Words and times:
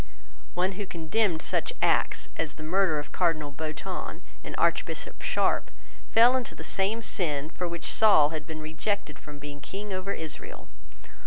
One 0.55 0.71
who 0.71 0.87
condemned 0.87 1.43
such 1.43 1.71
acts 1.79 2.27
as 2.35 2.55
the 2.55 2.63
murder 2.63 2.97
of 2.97 3.11
Cardinal 3.11 3.51
Beatoun 3.51 4.23
and 4.43 4.55
Archbishop 4.57 5.21
Sharpe 5.21 5.69
fell 6.09 6.35
into 6.35 6.55
the 6.55 6.63
same 6.63 7.03
sin 7.03 7.51
for 7.51 7.67
which 7.67 7.85
Saul 7.85 8.29
had 8.29 8.47
been 8.47 8.61
rejected 8.63 9.19
from 9.19 9.37
being 9.37 9.61
King 9.61 9.93
over 9.93 10.11
Israel. 10.11 10.67